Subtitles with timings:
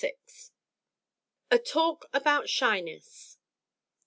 [1.51, 3.37] A TALK ABOUT SHYNESS.